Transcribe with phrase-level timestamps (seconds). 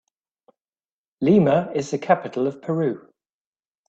[1.21, 3.13] Lima is the capital of Peru.